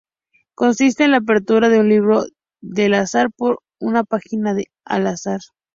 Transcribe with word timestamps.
Consiste 0.55 1.03
en 1.03 1.11
la 1.11 1.17
apertura 1.17 1.69
de 1.69 1.79
un 1.79 1.87
libro 1.87 2.23
al 2.23 2.93
azar 2.95 3.29
por 3.37 3.59
una 3.79 4.03
página 4.03 4.55
al 4.83 5.05
azar. 5.05 5.41